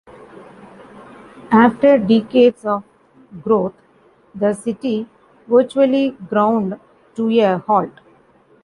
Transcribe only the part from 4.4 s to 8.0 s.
city virtually ground to a halt.